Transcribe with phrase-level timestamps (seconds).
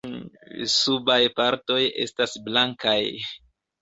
[0.75, 2.99] Subaj partoj estas blankaj.